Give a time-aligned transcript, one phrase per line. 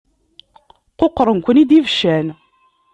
[0.99, 2.27] Quqṛen-ken-id ibeccan.